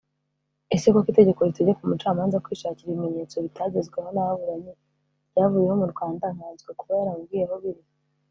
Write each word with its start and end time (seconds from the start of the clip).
(Ese 0.75 0.87
koko 0.93 1.07
itegeko 1.11 1.41
ritegeka 1.47 1.81
umucamanza 1.83 2.43
kwishakira 2.43 2.89
ibimenyetso 2.91 3.35
bitagezweho 3.45 4.09
n’ababuranyi 4.11 4.71
ryavuyeho 5.31 5.75
mu 5.81 5.87
Rwanda 5.93 6.25
nkanswe 6.35 6.69
kuba 6.79 6.91
yaramubwiye 6.99 7.43
aho 7.47 7.55
biri 7.63 7.81